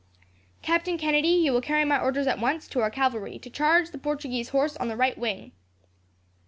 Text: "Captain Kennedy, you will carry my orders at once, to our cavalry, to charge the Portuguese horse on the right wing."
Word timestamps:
"Captain 0.63 0.97
Kennedy, 0.97 1.27
you 1.27 1.51
will 1.53 1.61
carry 1.61 1.85
my 1.85 1.99
orders 2.01 2.25
at 2.25 2.39
once, 2.39 2.67
to 2.67 2.79
our 2.79 2.89
cavalry, 2.89 3.37
to 3.37 3.51
charge 3.51 3.91
the 3.91 3.99
Portuguese 3.99 4.49
horse 4.49 4.75
on 4.77 4.87
the 4.87 4.97
right 4.97 5.15
wing." 5.15 5.51